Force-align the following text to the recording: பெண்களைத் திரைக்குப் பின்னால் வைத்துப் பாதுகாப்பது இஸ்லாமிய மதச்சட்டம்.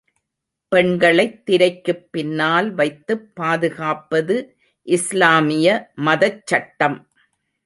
பெண்களைத் 0.71 1.45
திரைக்குப் 1.45 2.11
பின்னால் 2.11 2.73
வைத்துப் 2.73 3.35
பாதுகாப்பது 3.35 4.57
இஸ்லாமிய 4.87 5.91
மதச்சட்டம். 5.97 6.97